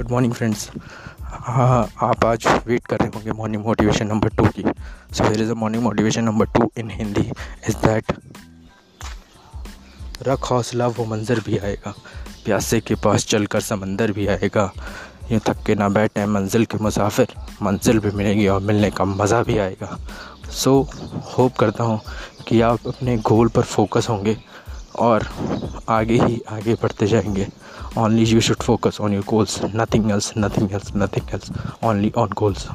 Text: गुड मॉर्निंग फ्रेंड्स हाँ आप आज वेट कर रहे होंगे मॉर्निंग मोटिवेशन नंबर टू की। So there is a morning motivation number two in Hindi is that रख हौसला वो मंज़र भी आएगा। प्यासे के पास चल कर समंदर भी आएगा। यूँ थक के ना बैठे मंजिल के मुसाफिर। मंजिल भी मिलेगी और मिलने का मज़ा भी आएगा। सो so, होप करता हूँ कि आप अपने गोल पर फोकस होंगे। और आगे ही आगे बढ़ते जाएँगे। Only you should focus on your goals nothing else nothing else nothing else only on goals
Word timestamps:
गुड 0.00 0.10
मॉर्निंग 0.10 0.32
फ्रेंड्स 0.32 0.70
हाँ 1.22 1.88
आप 2.02 2.24
आज 2.24 2.46
वेट 2.66 2.86
कर 2.86 2.98
रहे 2.98 3.08
होंगे 3.14 3.32
मॉर्निंग 3.38 3.64
मोटिवेशन 3.64 4.06
नंबर 4.06 4.28
टू 4.36 4.44
की। 4.48 4.62
So 5.14 5.28
there 5.28 5.40
is 5.42 5.50
a 5.50 5.54
morning 5.54 5.82
motivation 5.82 6.24
number 6.24 6.46
two 6.54 6.70
in 6.78 6.90
Hindi 6.90 7.20
is 7.68 7.76
that 7.76 8.12
रख 10.28 10.50
हौसला 10.50 10.86
वो 10.88 11.04
मंज़र 11.04 11.40
भी 11.46 11.58
आएगा। 11.58 11.94
प्यासे 12.44 12.80
के 12.80 12.94
पास 13.04 13.26
चल 13.26 13.46
कर 13.46 13.60
समंदर 13.60 14.12
भी 14.12 14.26
आएगा। 14.26 14.70
यूँ 15.32 15.40
थक 15.48 15.62
के 15.66 15.74
ना 15.74 15.88
बैठे 15.88 16.26
मंजिल 16.26 16.64
के 16.64 16.78
मुसाफिर। 16.82 17.34
मंजिल 17.62 17.98
भी 17.98 18.10
मिलेगी 18.10 18.46
और 18.48 18.60
मिलने 18.62 18.90
का 18.90 19.04
मज़ा 19.04 19.42
भी 19.42 19.58
आएगा। 19.58 19.98
सो 20.50 20.72
so, 20.82 21.34
होप 21.38 21.56
करता 21.56 21.84
हूँ 21.84 22.00
कि 22.48 22.60
आप 22.60 22.88
अपने 22.88 23.16
गोल 23.28 23.48
पर 23.48 23.62
फोकस 23.76 24.08
होंगे। 24.10 24.36
और 24.98 25.26
आगे 25.88 26.14
ही 26.24 26.40
आगे 26.50 26.74
बढ़ते 26.82 27.06
जाएँगे। 27.06 27.46
Only 27.98 28.24
you 28.24 28.40
should 28.40 28.62
focus 28.62 29.00
on 29.00 29.12
your 29.12 29.24
goals 29.28 29.60
nothing 29.74 30.10
else 30.10 30.32
nothing 30.38 30.72
else 30.72 30.92
nothing 30.96 31.34
else 31.34 31.50
only 31.84 32.12
on 32.16 32.30
goals 32.38 32.66